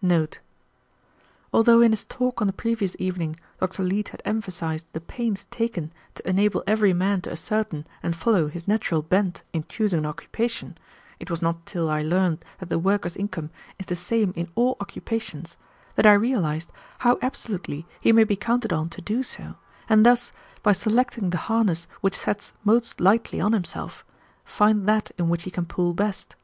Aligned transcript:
Note. 0.00 0.38
Although 1.52 1.82
in 1.82 1.90
his 1.90 2.06
talk 2.06 2.40
on 2.40 2.46
the 2.46 2.52
previous 2.54 2.96
evening 2.98 3.38
Dr. 3.60 3.82
Leete 3.82 4.08
had 4.08 4.22
emphasized 4.24 4.86
the 4.94 5.02
pains 5.02 5.44
taken 5.50 5.92
to 6.14 6.26
enable 6.26 6.64
every 6.66 6.94
man 6.94 7.20
to 7.20 7.30
ascertain 7.30 7.84
and 8.02 8.16
follow 8.16 8.46
his 8.48 8.66
natural 8.66 9.02
bent 9.02 9.42
in 9.52 9.66
choosing 9.68 9.98
an 9.98 10.06
occupation, 10.06 10.78
it 11.20 11.30
was 11.30 11.42
not 11.42 11.66
till 11.66 11.90
I 11.90 12.00
learned 12.00 12.42
that 12.58 12.70
the 12.70 12.78
worker's 12.78 13.18
income 13.18 13.50
is 13.78 13.84
the 13.84 13.94
same 13.94 14.32
in 14.34 14.48
all 14.54 14.78
occupations 14.80 15.58
that 15.96 16.06
I 16.06 16.14
realized 16.14 16.72
how 17.00 17.18
absolutely 17.20 17.86
he 18.00 18.12
may 18.12 18.24
be 18.24 18.34
counted 18.34 18.72
on 18.72 18.88
to 18.88 19.02
do 19.02 19.22
so, 19.22 19.56
and 19.90 20.06
thus, 20.06 20.32
by 20.62 20.72
selecting 20.72 21.28
the 21.28 21.36
harness 21.36 21.86
which 22.00 22.16
sets 22.16 22.54
most 22.64 22.98
lightly 22.98 23.42
on 23.42 23.52
himself, 23.52 24.06
find 24.42 24.88
that 24.88 25.10
in 25.18 25.28
which 25.28 25.42
he 25.42 25.50
can 25.50 25.66
pull 25.66 25.92
best. 25.92 26.34